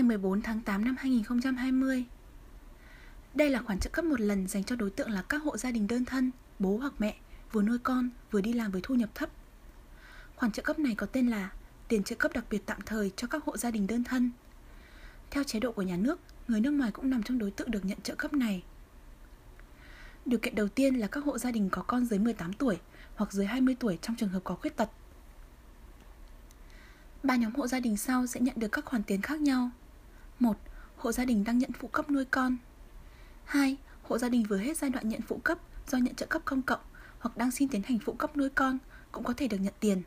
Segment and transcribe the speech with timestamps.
[0.00, 2.04] ngày 14 tháng 8 năm 2020.
[3.34, 5.70] Đây là khoản trợ cấp một lần dành cho đối tượng là các hộ gia
[5.70, 7.16] đình đơn thân, bố hoặc mẹ,
[7.52, 9.30] vừa nuôi con, vừa đi làm với thu nhập thấp.
[10.36, 11.50] Khoản trợ cấp này có tên là
[11.88, 14.30] tiền trợ cấp đặc biệt tạm thời cho các hộ gia đình đơn thân.
[15.30, 17.84] Theo chế độ của nhà nước, người nước ngoài cũng nằm trong đối tượng được
[17.84, 18.62] nhận trợ cấp này.
[20.26, 22.78] Điều kiện đầu tiên là các hộ gia đình có con dưới 18 tuổi
[23.14, 24.90] hoặc dưới 20 tuổi trong trường hợp có khuyết tật.
[27.22, 29.70] Ba nhóm hộ gia đình sau sẽ nhận được các khoản tiền khác nhau.
[30.42, 30.58] 1.
[30.96, 32.56] Hộ gia đình đang nhận phụ cấp nuôi con.
[33.44, 33.76] 2.
[34.02, 35.58] Hộ gia đình vừa hết giai đoạn nhận phụ cấp
[35.88, 36.80] do nhận trợ cấp công cộng
[37.18, 38.78] hoặc đang xin tiến hành phụ cấp nuôi con
[39.12, 40.02] cũng có thể được nhận tiền.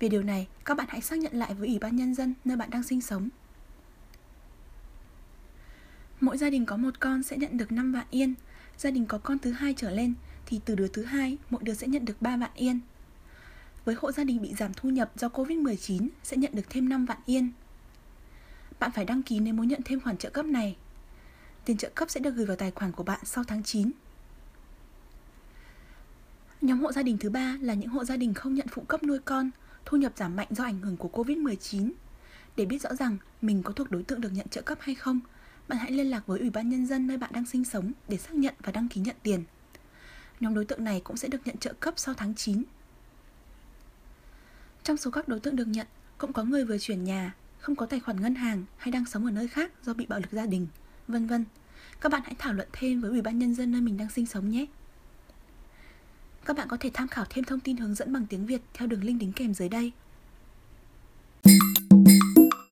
[0.00, 2.56] Về điều này, các bạn hãy xác nhận lại với Ủy ban Nhân dân nơi
[2.56, 3.28] bạn đang sinh sống.
[6.20, 8.34] Mỗi gia đình có một con sẽ nhận được 5 vạn yên.
[8.76, 10.14] Gia đình có con thứ hai trở lên
[10.46, 12.80] thì từ đứa thứ hai, mỗi đứa sẽ nhận được 3 vạn yên.
[13.84, 17.04] Với hộ gia đình bị giảm thu nhập do Covid-19 sẽ nhận được thêm 5
[17.04, 17.52] vạn yên.
[18.78, 20.76] Bạn phải đăng ký nếu muốn nhận thêm khoản trợ cấp này.
[21.64, 23.90] Tiền trợ cấp sẽ được gửi vào tài khoản của bạn sau tháng 9.
[26.60, 29.02] Nhóm hộ gia đình thứ ba là những hộ gia đình không nhận phụ cấp
[29.02, 29.50] nuôi con,
[29.84, 31.90] thu nhập giảm mạnh do ảnh hưởng của Covid-19.
[32.56, 35.20] Để biết rõ rằng mình có thuộc đối tượng được nhận trợ cấp hay không,
[35.68, 38.16] bạn hãy liên lạc với Ủy ban Nhân dân nơi bạn đang sinh sống để
[38.16, 39.44] xác nhận và đăng ký nhận tiền.
[40.40, 42.62] Nhóm đối tượng này cũng sẽ được nhận trợ cấp sau tháng 9.
[44.82, 45.86] Trong số các đối tượng được nhận,
[46.18, 47.34] cũng có người vừa chuyển nhà,
[47.68, 50.18] không có tài khoản ngân hàng hay đang sống ở nơi khác do bị bạo
[50.18, 50.66] lực gia đình,
[51.08, 51.44] vân vân.
[52.00, 54.26] Các bạn hãy thảo luận thêm với Ủy ban Nhân dân nơi mình đang sinh
[54.26, 54.66] sống nhé.
[56.44, 58.88] Các bạn có thể tham khảo thêm thông tin hướng dẫn bằng tiếng Việt theo
[58.88, 59.92] đường link đính kèm dưới đây